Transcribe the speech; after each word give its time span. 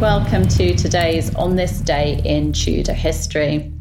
Welcome 0.00 0.48
to 0.48 0.74
today's 0.74 1.34
On 1.36 1.54
This 1.56 1.78
Day 1.78 2.20
in 2.24 2.52
Tudor 2.52 2.92
History. 2.92 3.72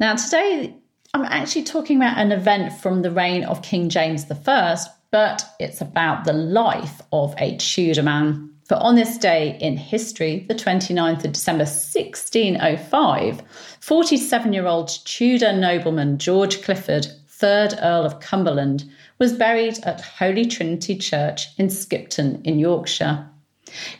Now, 0.00 0.16
today 0.16 0.74
I'm 1.14 1.24
actually 1.24 1.62
talking 1.62 1.96
about 1.96 2.18
an 2.18 2.32
event 2.32 2.72
from 2.72 3.02
the 3.02 3.10
reign 3.10 3.44
of 3.44 3.62
King 3.62 3.88
James 3.88 4.26
I, 4.30 4.76
but 5.10 5.44
it's 5.60 5.80
about 5.80 6.24
the 6.24 6.32
life 6.32 7.00
of 7.12 7.34
a 7.38 7.56
Tudor 7.56 8.02
man. 8.02 8.54
For 8.68 8.74
on 8.74 8.96
this 8.96 9.16
day 9.16 9.56
in 9.60 9.76
history, 9.76 10.44
the 10.48 10.54
29th 10.54 11.24
of 11.24 11.32
December 11.32 11.64
1605, 11.64 13.42
47 13.80 14.52
year 14.52 14.66
old 14.66 14.88
Tudor 15.04 15.52
nobleman 15.52 16.18
George 16.18 16.62
Clifford, 16.62 17.06
3rd 17.30 17.78
Earl 17.82 18.04
of 18.04 18.20
Cumberland, 18.20 18.84
was 19.18 19.32
buried 19.32 19.78
at 19.84 20.00
Holy 20.00 20.44
Trinity 20.44 20.96
Church 20.96 21.46
in 21.56 21.70
Skipton 21.70 22.42
in 22.44 22.58
Yorkshire. 22.58 23.30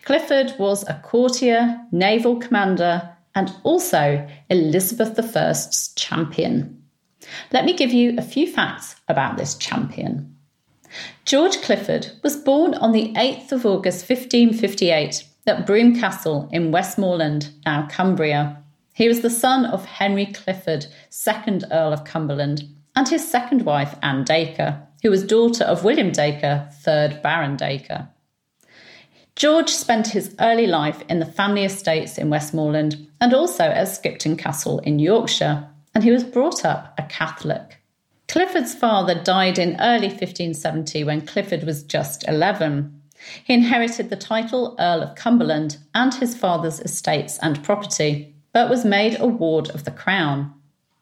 Clifford 0.04 0.54
was 0.58 0.88
a 0.88 1.00
courtier, 1.02 1.80
naval 1.92 2.36
commander, 2.36 3.16
and 3.34 3.52
also 3.64 4.26
Elizabeth 4.48 5.36
I's 5.36 5.92
champion. 5.96 6.82
Let 7.52 7.64
me 7.64 7.74
give 7.74 7.92
you 7.92 8.14
a 8.16 8.22
few 8.22 8.50
facts 8.50 8.96
about 9.08 9.36
this 9.36 9.54
champion. 9.54 10.36
George 11.24 11.60
Clifford 11.62 12.12
was 12.22 12.36
born 12.36 12.74
on 12.74 12.92
the 12.92 13.12
8th 13.14 13.52
of 13.52 13.66
August 13.66 14.08
1558 14.08 15.24
at 15.46 15.66
Brougham 15.66 15.98
Castle 15.98 16.48
in 16.52 16.72
Westmoreland, 16.72 17.50
now 17.64 17.86
Cumbria. 17.88 18.62
He 18.94 19.08
was 19.08 19.20
the 19.20 19.30
son 19.30 19.66
of 19.66 19.84
Henry 19.84 20.26
Clifford, 20.26 20.86
2nd 21.10 21.64
Earl 21.70 21.92
of 21.92 22.04
Cumberland, 22.04 22.64
and 22.94 23.08
his 23.08 23.28
second 23.28 23.62
wife, 23.62 23.94
Anne 24.02 24.24
Dacre, 24.24 24.80
who 25.02 25.10
was 25.10 25.22
daughter 25.22 25.64
of 25.64 25.84
William 25.84 26.10
Dacre, 26.10 26.68
3rd 26.82 27.22
Baron 27.22 27.56
Dacre. 27.56 28.08
George 29.36 29.68
spent 29.68 30.08
his 30.08 30.34
early 30.40 30.66
life 30.66 31.02
in 31.10 31.18
the 31.18 31.26
family 31.26 31.62
estates 31.62 32.16
in 32.16 32.30
Westmoreland 32.30 33.06
and 33.20 33.34
also 33.34 33.64
at 33.64 33.88
Skipton 33.88 34.34
Castle 34.38 34.78
in 34.78 34.98
Yorkshire, 34.98 35.68
and 35.94 36.02
he 36.02 36.10
was 36.10 36.24
brought 36.24 36.64
up 36.64 36.94
a 36.98 37.02
Catholic. 37.02 37.82
Clifford's 38.28 38.74
father 38.74 39.14
died 39.14 39.58
in 39.58 39.78
early 39.78 40.08
1570 40.08 41.04
when 41.04 41.26
Clifford 41.26 41.64
was 41.64 41.82
just 41.82 42.26
11. 42.26 42.98
He 43.44 43.52
inherited 43.52 44.08
the 44.08 44.16
title 44.16 44.74
Earl 44.78 45.02
of 45.02 45.14
Cumberland 45.16 45.76
and 45.94 46.14
his 46.14 46.34
father's 46.34 46.80
estates 46.80 47.38
and 47.42 47.62
property, 47.62 48.34
but 48.52 48.70
was 48.70 48.86
made 48.86 49.20
a 49.20 49.26
ward 49.26 49.68
of 49.70 49.84
the 49.84 49.90
Crown. 49.90 50.52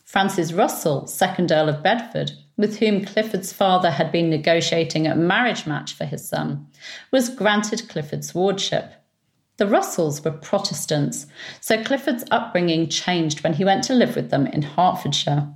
Francis 0.04 0.52
Russell, 0.52 1.02
2nd 1.02 1.52
Earl 1.52 1.68
of 1.68 1.84
Bedford, 1.84 2.32
with 2.56 2.78
whom 2.78 3.04
Clifford's 3.04 3.52
father 3.52 3.90
had 3.90 4.12
been 4.12 4.30
negotiating 4.30 5.06
a 5.06 5.16
marriage 5.16 5.66
match 5.66 5.94
for 5.94 6.04
his 6.04 6.26
son, 6.26 6.66
was 7.10 7.28
granted 7.28 7.88
Clifford's 7.88 8.34
wardship. 8.34 8.92
The 9.56 9.66
Russells 9.66 10.24
were 10.24 10.32
Protestants, 10.32 11.26
so 11.60 11.82
Clifford's 11.82 12.24
upbringing 12.30 12.88
changed 12.88 13.42
when 13.42 13.54
he 13.54 13.64
went 13.64 13.84
to 13.84 13.94
live 13.94 14.16
with 14.16 14.30
them 14.30 14.46
in 14.46 14.62
Hertfordshire. 14.62 15.48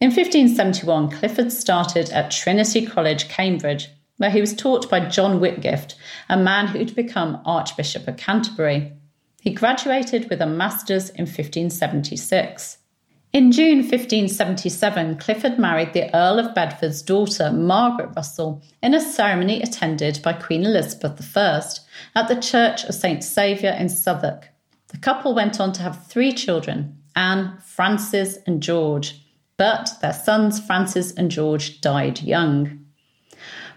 In 0.00 0.08
1571, 0.08 1.10
Clifford 1.10 1.52
started 1.52 2.10
at 2.10 2.32
Trinity 2.32 2.84
College, 2.84 3.28
Cambridge, 3.28 3.88
where 4.16 4.30
he 4.30 4.40
was 4.40 4.54
taught 4.54 4.90
by 4.90 5.08
John 5.08 5.38
Whitgift, 5.38 5.94
a 6.28 6.36
man 6.36 6.66
who'd 6.66 6.96
become 6.96 7.40
Archbishop 7.44 8.08
of 8.08 8.16
Canterbury. 8.16 8.92
He 9.40 9.52
graduated 9.52 10.28
with 10.28 10.40
a 10.40 10.46
master's 10.46 11.10
in 11.10 11.26
1576. 11.26 12.78
In 13.32 13.50
June 13.50 13.78
1577, 13.78 15.16
Clifford 15.16 15.58
married 15.58 15.94
the 15.94 16.14
Earl 16.14 16.38
of 16.38 16.54
Bedford's 16.54 17.00
daughter, 17.00 17.50
Margaret 17.50 18.10
Russell, 18.14 18.62
in 18.82 18.92
a 18.92 19.00
ceremony 19.00 19.62
attended 19.62 20.20
by 20.22 20.34
Queen 20.34 20.66
Elizabeth 20.66 21.34
I 21.34 21.62
at 22.14 22.28
the 22.28 22.38
Church 22.38 22.84
of 22.84 22.94
St 22.94 23.24
Saviour 23.24 23.72
in 23.72 23.88
Southwark. 23.88 24.50
The 24.88 24.98
couple 24.98 25.34
went 25.34 25.60
on 25.60 25.72
to 25.72 25.82
have 25.82 26.06
three 26.08 26.32
children 26.32 26.98
Anne, 27.16 27.56
Francis, 27.64 28.36
and 28.46 28.62
George, 28.62 29.24
but 29.56 29.88
their 30.02 30.12
sons 30.12 30.60
Francis 30.60 31.10
and 31.14 31.30
George 31.30 31.80
died 31.80 32.20
young. 32.20 32.84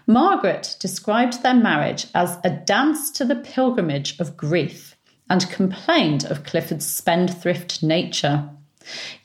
Margaret 0.06 0.76
described 0.80 1.42
their 1.42 1.54
marriage 1.54 2.08
as 2.14 2.38
a 2.44 2.50
dance 2.50 3.10
to 3.12 3.24
the 3.24 3.36
pilgrimage 3.36 4.20
of 4.20 4.36
grief 4.36 4.98
and 5.30 5.48
complained 5.48 6.26
of 6.26 6.44
Clifford's 6.44 6.86
spendthrift 6.86 7.82
nature. 7.82 8.50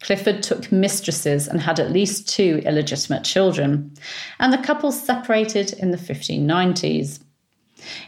Clifford 0.02 0.44
took 0.44 0.72
mistresses 0.72 1.48
and 1.48 1.62
had 1.62 1.80
at 1.80 1.92
least 1.92 2.28
two 2.28 2.62
illegitimate 2.66 3.24
children, 3.24 3.94
and 4.40 4.52
the 4.52 4.58
couple 4.58 4.92
separated 4.92 5.74
in 5.74 5.92
the 5.92 5.98
1590s. 5.98 7.20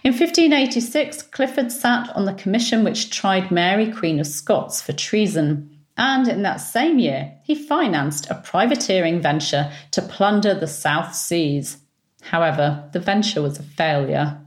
In 0.03 0.11
1586, 0.11 1.23
Clifford 1.23 1.71
sat 1.71 2.09
on 2.15 2.25
the 2.25 2.33
commission 2.33 2.83
which 2.83 3.09
tried 3.09 3.51
Mary, 3.51 3.91
Queen 3.91 4.19
of 4.19 4.27
Scots, 4.27 4.81
for 4.81 4.93
treason, 4.93 5.69
and 5.97 6.27
in 6.27 6.41
that 6.43 6.57
same 6.57 6.99
year, 6.99 7.33
he 7.43 7.55
financed 7.55 8.29
a 8.29 8.35
privateering 8.35 9.21
venture 9.21 9.71
to 9.91 10.01
plunder 10.01 10.53
the 10.53 10.67
South 10.67 11.13
Seas. 11.13 11.77
However, 12.21 12.89
the 12.93 12.99
venture 12.99 13.41
was 13.41 13.59
a 13.59 13.63
failure. 13.63 14.39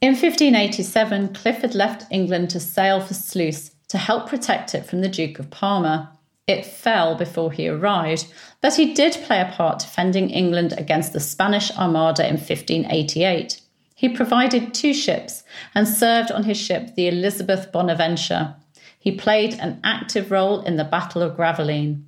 In 0.00 0.12
1587, 0.12 1.34
Clifford 1.34 1.74
left 1.74 2.10
England 2.10 2.50
to 2.50 2.60
sail 2.60 3.00
for 3.00 3.12
Sluis 3.12 3.69
to 3.90 3.98
help 3.98 4.28
protect 4.28 4.72
it 4.72 4.86
from 4.86 5.00
the 5.00 5.08
Duke 5.08 5.40
of 5.40 5.50
Parma. 5.50 6.16
It 6.46 6.64
fell 6.64 7.16
before 7.16 7.50
he 7.50 7.68
arrived, 7.68 8.32
but 8.60 8.76
he 8.76 8.94
did 8.94 9.14
play 9.24 9.40
a 9.40 9.52
part 9.52 9.80
defending 9.80 10.30
England 10.30 10.74
against 10.78 11.12
the 11.12 11.18
Spanish 11.18 11.76
Armada 11.76 12.22
in 12.22 12.34
1588. 12.34 13.60
He 13.96 14.08
provided 14.08 14.72
two 14.72 14.94
ships 14.94 15.42
and 15.74 15.88
served 15.88 16.30
on 16.30 16.44
his 16.44 16.56
ship, 16.56 16.94
the 16.94 17.08
Elizabeth 17.08 17.72
Bonaventure. 17.72 18.54
He 19.00 19.10
played 19.10 19.54
an 19.54 19.80
active 19.82 20.30
role 20.30 20.60
in 20.60 20.76
the 20.76 20.84
Battle 20.84 21.22
of 21.22 21.36
Gravelines. 21.36 22.00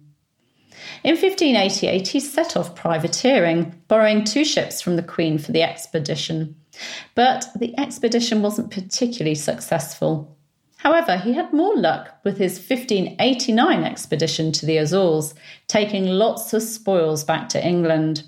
In 1.03 1.17
1588, 1.17 2.09
he 2.09 2.21
set 2.21 2.57
off 2.57 2.77
privateering, 2.77 3.75
borrowing 3.89 4.23
two 4.23 4.45
ships 4.45 4.81
from 4.81 4.95
the 4.95 5.03
Queen 5.03 5.37
for 5.37 5.51
the 5.51 5.63
expedition. 5.63 6.55
But 7.17 7.47
the 7.57 7.77
expedition 7.77 8.41
wasn't 8.41 8.71
particularly 8.71 9.35
successful. 9.35 10.39
However, 10.83 11.17
he 11.17 11.35
had 11.35 11.53
more 11.53 11.77
luck 11.77 12.17
with 12.25 12.39
his 12.39 12.59
1589 12.59 13.85
expedition 13.85 14.51
to 14.51 14.67
the 14.67 14.79
Azores, 14.79 15.33
taking 15.69 16.07
lots 16.07 16.53
of 16.53 16.61
spoils 16.61 17.23
back 17.23 17.49
to 17.51 17.65
England. 17.65 18.25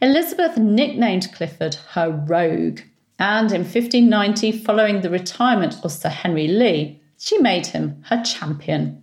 Elizabeth 0.00 0.56
nicknamed 0.56 1.30
Clifford 1.34 1.74
her 1.90 2.10
rogue, 2.10 2.80
and 3.18 3.52
in 3.52 3.64
1590, 3.64 4.52
following 4.52 5.02
the 5.02 5.10
retirement 5.10 5.76
of 5.84 5.92
Sir 5.92 6.08
Henry 6.08 6.48
Lee, 6.48 7.02
she 7.18 7.36
made 7.36 7.66
him 7.66 8.02
her 8.06 8.22
champion, 8.22 9.02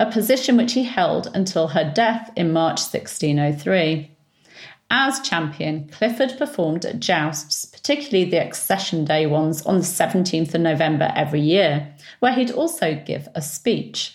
a 0.00 0.10
position 0.10 0.56
which 0.56 0.72
he 0.72 0.82
held 0.82 1.28
until 1.32 1.68
her 1.68 1.92
death 1.94 2.32
in 2.34 2.52
March 2.52 2.80
1603. 2.80 4.10
As 4.90 5.20
champion, 5.20 5.90
Clifford 5.92 6.38
performed 6.38 6.86
at 6.86 7.00
jousts, 7.00 7.66
particularly 7.66 8.24
the 8.24 8.42
Accession 8.42 9.04
Day 9.04 9.26
ones 9.26 9.60
on 9.66 9.76
the 9.76 9.82
17th 9.82 10.54
of 10.54 10.62
November 10.62 11.12
every 11.14 11.40
year, 11.42 11.94
where 12.20 12.32
he'd 12.32 12.50
also 12.50 12.94
give 13.06 13.28
a 13.34 13.42
speech. 13.42 14.14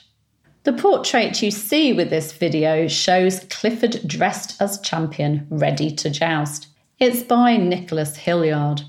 The 0.64 0.74
portrait 0.74 1.42
you 1.44 1.52
see 1.52 1.94
with 1.94 2.10
this 2.10 2.32
video 2.32 2.88
shows 2.88 3.42
Clifford 3.52 4.08
dressed 4.08 4.60
as 4.62 4.80
champion, 4.80 5.46
ready 5.50 5.92
to 5.92 6.10
joust. 6.10 6.68
It's 7.00 7.22
by 7.22 7.58
Nicholas 7.58 8.18
Hilliard. 8.18 8.82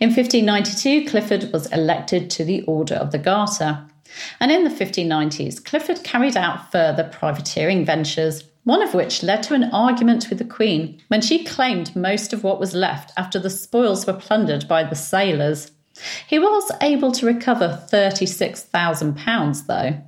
In 0.00 0.10
1592, 0.10 1.08
Clifford 1.08 1.52
was 1.52 1.70
elected 1.72 2.28
to 2.30 2.44
the 2.44 2.62
Order 2.62 2.96
of 2.96 3.10
the 3.10 3.18
Garter. 3.18 3.86
And 4.38 4.52
in 4.52 4.64
the 4.64 4.70
1590s, 4.70 5.64
Clifford 5.64 6.04
carried 6.04 6.36
out 6.36 6.70
further 6.70 7.04
privateering 7.04 7.84
ventures, 7.84 8.44
one 8.64 8.82
of 8.82 8.94
which 8.94 9.22
led 9.22 9.42
to 9.44 9.54
an 9.54 9.64
argument 9.64 10.28
with 10.28 10.38
the 10.38 10.44
Queen 10.44 11.00
when 11.08 11.20
she 11.20 11.44
claimed 11.44 11.94
most 11.94 12.32
of 12.32 12.42
what 12.42 12.58
was 12.58 12.74
left 12.74 13.12
after 13.16 13.38
the 13.38 13.50
spoils 13.50 14.06
were 14.06 14.12
plundered 14.12 14.66
by 14.66 14.82
the 14.82 14.96
sailors. 14.96 15.70
He 16.26 16.38
was 16.38 16.72
able 16.80 17.12
to 17.12 17.26
recover 17.26 17.86
£36,000, 17.92 19.66
though. 19.66 20.00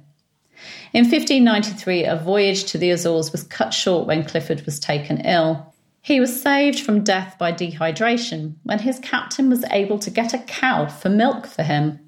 In 0.93 1.05
1593, 1.05 2.05
a 2.05 2.17
voyage 2.17 2.65
to 2.65 2.79
the 2.79 2.91
Azores 2.91 3.31
was 3.31 3.45
cut 3.45 3.75
short 3.75 4.07
when 4.07 4.25
Clifford 4.25 4.65
was 4.65 4.81
taken 4.81 5.21
ill. 5.21 5.75
He 6.01 6.21
was 6.21 6.41
saved 6.41 6.81
from 6.81 7.05
death 7.05 7.37
by 7.39 7.53
dehydration 7.53 8.55
when 8.63 8.79
his 8.79 8.99
captain 9.01 9.51
was 9.51 9.65
able 9.71 9.99
to 9.99 10.11
get 10.11 10.33
a 10.33 10.39
cow 10.39 10.87
for 10.87 11.09
milk 11.09 11.47
for 11.47 11.63
him. 11.63 12.01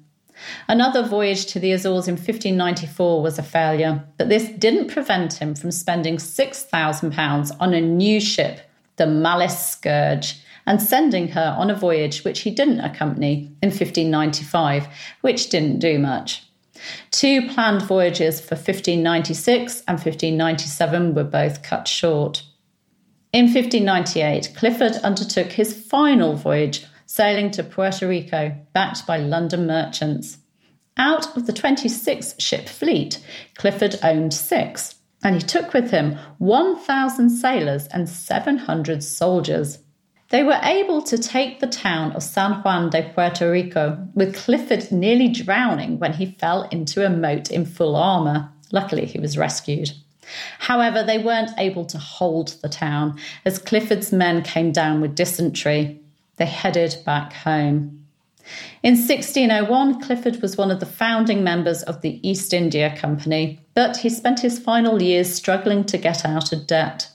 Another 0.67 1.03
voyage 1.03 1.45
to 1.47 1.59
the 1.59 1.71
Azores 1.71 2.07
in 2.07 2.15
1594 2.15 3.21
was 3.21 3.39
a 3.39 3.43
failure, 3.43 4.03
but 4.17 4.29
this 4.29 4.49
didn't 4.49 4.91
prevent 4.91 5.33
him 5.33 5.55
from 5.55 5.71
spending 5.71 6.17
£6,000 6.17 7.57
on 7.59 7.73
a 7.73 7.81
new 7.81 8.19
ship, 8.19 8.61
the 8.97 9.07
Malice 9.07 9.71
Scourge, 9.71 10.41
and 10.65 10.81
sending 10.81 11.29
her 11.29 11.55
on 11.57 11.69
a 11.71 11.75
voyage 11.75 12.23
which 12.23 12.41
he 12.41 12.51
didn't 12.51 12.81
accompany 12.81 13.51
in 13.61 13.69
1595, 13.69 14.87
which 15.21 15.49
didn't 15.49 15.79
do 15.79 15.97
much. 15.97 16.43
Two 17.11 17.47
planned 17.49 17.81
voyages 17.81 18.39
for 18.39 18.55
1596 18.55 19.83
and 19.87 19.97
1597 19.97 21.15
were 21.15 21.23
both 21.23 21.63
cut 21.63 21.87
short. 21.87 22.43
In 23.33 23.45
1598, 23.45 24.53
Clifford 24.55 24.93
undertook 25.03 25.51
his 25.51 25.73
final 25.73 26.35
voyage 26.35 26.85
sailing 27.09 27.49
to 27.49 27.63
Puerto 27.63 28.07
Rico, 28.07 28.55
backed 28.71 29.07
by 29.07 29.17
London 29.17 29.65
merchants. 29.65 30.37
Out 30.95 31.35
of 31.35 31.47
the 31.47 31.53
26 31.53 32.35
ship 32.39 32.69
fleet, 32.69 33.19
Clifford 33.57 33.97
owned 34.03 34.31
six, 34.31 34.93
and 35.23 35.33
he 35.33 35.41
took 35.41 35.73
with 35.73 35.89
him 35.89 36.19
1,000 36.37 37.31
sailors 37.31 37.87
and 37.87 38.07
700 38.07 39.03
soldiers. 39.03 39.79
They 40.29 40.43
were 40.43 40.59
able 40.61 41.01
to 41.01 41.17
take 41.17 41.59
the 41.59 41.67
town 41.67 42.11
of 42.11 42.21
San 42.21 42.61
Juan 42.61 42.91
de 42.91 43.11
Puerto 43.11 43.49
Rico, 43.51 44.07
with 44.13 44.35
Clifford 44.35 44.91
nearly 44.91 45.29
drowning 45.29 45.97
when 45.97 46.13
he 46.13 46.37
fell 46.39 46.69
into 46.69 47.03
a 47.03 47.09
moat 47.09 47.49
in 47.49 47.65
full 47.65 47.95
armour. 47.95 48.51
Luckily, 48.71 49.07
he 49.07 49.19
was 49.19 49.35
rescued. 49.35 49.89
However, 50.59 51.01
they 51.01 51.17
weren't 51.17 51.57
able 51.57 51.85
to 51.85 51.97
hold 51.97 52.49
the 52.61 52.69
town 52.69 53.19
as 53.45 53.57
Clifford's 53.57 54.11
men 54.11 54.43
came 54.43 54.71
down 54.71 55.01
with 55.01 55.15
dysentery. 55.15 55.99
They 56.39 56.45
headed 56.45 56.95
back 57.05 57.33
home. 57.33 58.05
In 58.81 58.93
1601, 58.95 60.01
Clifford 60.01 60.41
was 60.41 60.57
one 60.57 60.71
of 60.71 60.79
the 60.79 60.85
founding 60.85 61.43
members 61.43 61.83
of 61.83 62.01
the 62.01 62.27
East 62.27 62.53
India 62.53 62.95
Company, 62.97 63.59
but 63.75 63.97
he 63.97 64.09
spent 64.09 64.39
his 64.39 64.57
final 64.57 65.01
years 65.01 65.31
struggling 65.31 65.83
to 65.83 65.97
get 65.97 66.25
out 66.25 66.51
of 66.51 66.65
debt. 66.65 67.09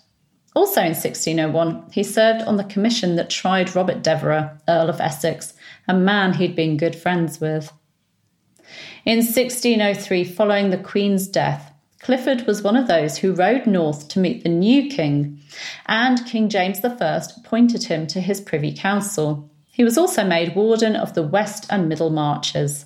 Also 0.55 0.81
in 0.83 0.89
1601, 0.89 1.91
he 1.91 2.05
served 2.05 2.43
on 2.43 2.59
the 2.59 2.65
commission 2.65 3.17
that 3.17 3.31
tried 3.31 3.75
Robert 3.75 4.03
Devereux, 4.03 4.51
Earl 4.69 4.91
of 4.91 5.01
Essex, 5.01 5.55
a 5.89 5.95
man 5.95 6.35
he'd 6.35 6.55
been 6.55 6.77
good 6.77 6.95
friends 6.95 7.41
with. 7.41 7.73
In 9.05 9.17
1603, 9.17 10.23
following 10.25 10.71
the 10.71 10.79
Queen's 10.79 11.27
death, 11.27 11.74
Clifford 12.05 12.47
was 12.47 12.63
one 12.63 12.77
of 12.77 12.87
those 12.87 13.17
who 13.17 13.33
rode 13.33 13.67
north 13.67 14.09
to 14.09 14.19
meet 14.19 14.43
the 14.43 14.51
new 14.51 14.91
king, 14.91 15.41
and 15.87 16.27
King 16.27 16.51
James 16.51 16.85
I 16.85 17.23
appointed 17.39 17.85
him 17.85 18.07
to 18.09 18.21
his 18.21 18.43
Privy 18.43 18.75
Council. 18.75 19.51
He 19.71 19.85
was 19.85 19.97
also 19.97 20.23
made 20.23 20.55
Warden 20.55 20.97
of 20.97 21.15
the 21.15 21.23
West 21.23 21.67
and 21.71 21.89
Middle 21.89 22.11
Marches. 22.11 22.85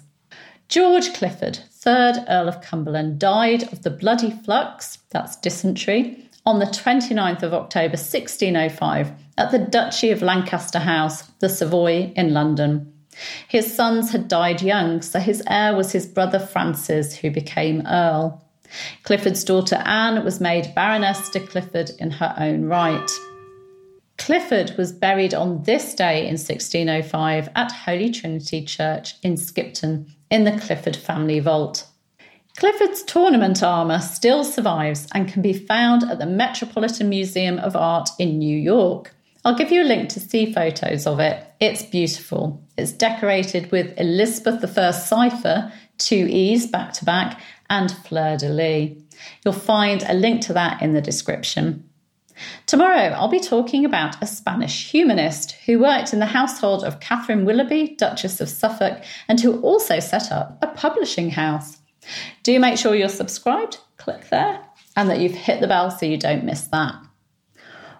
George 0.69 1.13
Clifford, 1.15 1.59
3rd 1.69 2.27
Earl 2.29 2.49
of 2.49 2.63
Cumberland, 2.63 3.19
died 3.19 3.65
of 3.73 3.83
the 3.83 3.91
bloody 3.91 4.31
flux, 4.31 4.99
that's 5.11 5.35
dysentery, 5.35 6.25
on 6.47 6.61
the 6.61 6.67
29th 6.67 7.43
of 7.43 7.53
October 7.53 7.97
1605 7.97 9.11
at 9.37 9.51
the 9.51 9.59
Duchy 9.59 10.13
of 10.13 10.23
Lancaster 10.23 10.79
House, 10.79 11.23
the 11.41 11.49
Savoy, 11.49 12.13
in 12.15 12.33
London. 12.33 12.93
His 13.49 13.75
sons 13.75 14.13
had 14.13 14.29
died 14.29 14.63
young, 14.63 15.03
so 15.03 15.19
his 15.19 15.43
heir 15.49 15.75
was 15.75 15.91
his 15.91 16.07
brother 16.07 16.39
Francis, 16.39 17.17
who 17.17 17.33
became 17.33 17.85
Earl. 17.85 18.45
Clifford's 19.03 19.45
daughter 19.45 19.77
Anne 19.85 20.25
was 20.25 20.41
made 20.41 20.75
Baroness 20.75 21.31
de 21.31 21.41
Clifford 21.41 21.91
in 21.99 22.11
her 22.11 22.35
own 22.39 22.65
right. 22.65 23.11
Clifford 24.19 24.75
was 24.77 24.93
buried 24.93 25.33
on 25.33 25.63
this 25.63 25.95
day 25.95 26.23
in 26.23 26.33
1605 26.33 27.49
at 27.55 27.73
Holy 27.73 28.11
Trinity 28.11 28.65
Church 28.65 29.15
in 29.23 29.37
Skipton 29.37 30.07
in 30.31 30.45
the 30.45 30.59
Clifford 30.59 30.97
family 30.97 31.41
vault. 31.41 31.87
Clifford's 32.57 33.05
tournament 33.05 33.63
armour 33.63 34.01
still 34.01 34.43
survives 34.43 35.07
and 35.15 35.29
can 35.29 35.43
be 35.43 35.53
found 35.53 36.03
at 36.03 36.19
the 36.19 36.27
Metropolitan 36.27 37.09
Museum 37.09 37.59
of 37.61 37.77
Art 37.77 38.11
in 38.19 38.39
New 38.39 38.59
York. 38.59 39.15
I'll 39.45 39.55
give 39.55 39.71
you 39.71 39.83
a 39.83 39.85
link 39.85 40.09
to 40.11 40.21
see 40.21 40.53
photos 40.53 41.07
of 41.07 41.21
it. 41.21 41.47
It's 41.61 41.85
beautiful. 41.85 42.61
It's 42.77 42.91
decorated 42.91 43.71
with 43.71 43.97
Elizabeth 43.97 44.77
I 44.77 44.91
cipher, 44.91 45.73
two 45.99 46.27
E's 46.29 46.67
back 46.67 46.93
to 46.95 47.05
back, 47.05 47.41
and 47.71 47.91
fleur 47.91 48.37
de 48.37 48.49
lis. 48.49 48.97
You'll 49.45 49.55
find 49.55 50.03
a 50.03 50.15
link 50.15 50.43
to 50.43 50.53
that 50.55 50.83
in 50.83 50.93
the 50.93 51.01
description. 51.01 51.89
Tomorrow, 52.67 53.15
I'll 53.17 53.29
be 53.29 53.41
talking 53.41 53.85
about 53.85 54.23
a 54.23 54.27
Spanish 54.27 54.91
humanist 54.91 55.53
who 55.67 55.81
worked 55.81 56.13
in 56.13 56.21
the 56.21 56.27
household 56.27 56.85
of 56.85 57.01
Catherine 57.01 57.45
Willoughby, 57.45 57.97
Duchess 57.99 58.41
of 58.41 58.49
Suffolk, 58.49 59.03
and 59.29 59.41
who 59.41 59.61
also 59.61 59.99
set 59.99 60.31
up 60.31 60.59
a 60.63 60.69
publishing 60.69 61.31
house. 61.31 61.79
Do 62.43 62.59
make 62.61 62.79
sure 62.79 62.95
you're 62.95 63.09
subscribed, 63.09 63.79
click 63.97 64.29
there, 64.31 64.61
and 64.97 65.11
that 65.11 65.21
you've 65.21 65.35
hit 65.35 65.61
the 65.61 65.67
bell 65.67 65.91
so 65.91 66.07
you 66.07 66.17
don't 66.17 66.45
miss 66.45 66.63
that. 66.69 66.95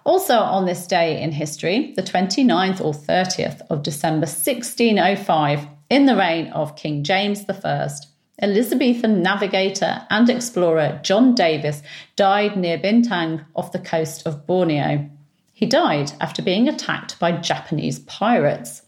Also, 0.05 0.35
on 0.39 0.65
this 0.65 0.87
day 0.87 1.21
in 1.21 1.31
history, 1.31 1.93
the 1.95 2.01
29th 2.01 2.81
or 2.81 2.93
30th 2.93 3.61
of 3.69 3.83
December 3.83 4.25
1605, 4.25 5.67
in 5.89 6.05
the 6.05 6.15
reign 6.15 6.47
of 6.47 6.75
King 6.75 7.03
James 7.03 7.45
I, 7.49 7.89
Elizabethan 8.41 9.21
navigator 9.21 10.05
and 10.09 10.29
explorer 10.29 10.99
John 11.03 11.35
Davis 11.35 11.81
died 12.15 12.55
near 12.55 12.77
Bintang 12.77 13.45
off 13.55 13.71
the 13.71 13.79
coast 13.79 14.25
of 14.25 14.45
Borneo. 14.45 15.09
He 15.53 15.65
died 15.65 16.13
after 16.21 16.41
being 16.41 16.69
attacked 16.69 17.19
by 17.19 17.33
Japanese 17.33 17.99
pirates. 17.99 18.83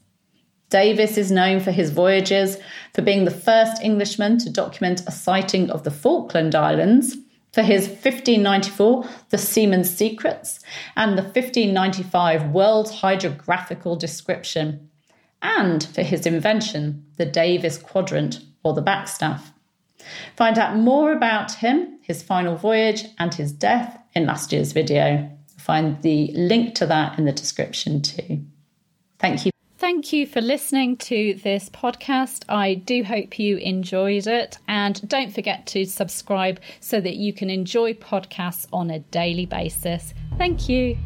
Davis 0.69 1.17
is 1.17 1.31
known 1.31 1.59
for 1.59 1.71
his 1.71 1.91
voyages, 1.91 2.57
for 2.93 3.01
being 3.01 3.25
the 3.25 3.31
first 3.31 3.81
Englishman 3.81 4.37
to 4.37 4.49
document 4.49 5.01
a 5.05 5.11
sighting 5.11 5.69
of 5.69 5.83
the 5.83 5.91
Falkland 5.91 6.55
Islands, 6.55 7.17
for 7.51 7.61
his 7.61 7.87
1594 7.87 9.05
The 9.29 9.37
Seaman's 9.37 9.93
Secrets, 9.93 10.61
and 10.95 11.17
the 11.17 11.23
1595 11.23 12.51
World 12.51 12.89
Hydrographical 12.89 13.97
Description, 13.97 14.89
and 15.41 15.83
for 15.83 16.03
his 16.03 16.25
invention, 16.25 17.05
the 17.17 17.25
Davis 17.25 17.77
Quadrant 17.77 18.39
or 18.63 18.73
the 18.73 18.83
backstaff. 18.83 19.41
Find 20.35 20.57
out 20.57 20.75
more 20.75 21.13
about 21.13 21.53
him, 21.53 21.99
his 22.01 22.23
final 22.23 22.55
voyage, 22.55 23.05
and 23.19 23.33
his 23.33 23.51
death 23.51 23.97
in 24.13 24.25
last 24.25 24.51
year's 24.51 24.71
video. 24.71 25.29
Find 25.57 26.01
the 26.01 26.31
link 26.33 26.75
to 26.75 26.85
that 26.87 27.19
in 27.19 27.25
the 27.25 27.31
description 27.31 28.01
too. 28.01 28.43
Thank 29.19 29.45
you. 29.45 29.51
Thank 29.77 30.13
you 30.13 30.27
for 30.27 30.41
listening 30.41 30.97
to 30.97 31.39
this 31.43 31.69
podcast. 31.69 32.43
I 32.47 32.75
do 32.75 33.03
hope 33.03 33.39
you 33.39 33.57
enjoyed 33.57 34.27
it. 34.27 34.57
And 34.67 35.07
don't 35.09 35.33
forget 35.33 35.65
to 35.67 35.85
subscribe 35.85 36.59
so 36.79 37.01
that 37.01 37.15
you 37.15 37.33
can 37.33 37.49
enjoy 37.49 37.93
podcasts 37.93 38.67
on 38.71 38.89
a 38.89 38.99
daily 38.99 39.45
basis. 39.45 40.13
Thank 40.37 40.69
you. 40.69 40.97